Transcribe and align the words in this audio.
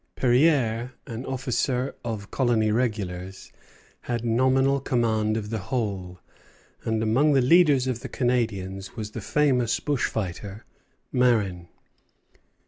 Perière, 0.17 0.93
an 1.05 1.27
officer 1.27 1.93
of 2.03 2.31
colony 2.31 2.71
regulars, 2.71 3.51
had 4.09 4.25
nominal 4.25 4.79
command 4.79 5.37
of 5.37 5.51
the 5.51 5.59
whole; 5.59 6.19
and 6.83 7.03
among 7.03 7.33
the 7.33 7.39
leaders 7.41 7.85
of 7.85 7.99
the 7.99 8.09
Canadians 8.09 8.95
was 8.95 9.11
the 9.11 9.21
famous 9.21 9.79
bushfighter, 9.79 10.63
Marin. 11.11 11.67